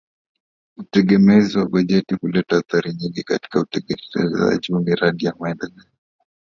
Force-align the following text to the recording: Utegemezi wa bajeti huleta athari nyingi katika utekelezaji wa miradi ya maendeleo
Utegemezi 0.77 1.57
wa 1.57 1.67
bajeti 1.69 2.15
huleta 2.15 2.57
athari 2.57 2.93
nyingi 2.93 3.23
katika 3.23 3.59
utekelezaji 3.61 4.73
wa 4.73 4.81
miradi 4.81 5.25
ya 5.25 5.33
maendeleo 5.39 5.85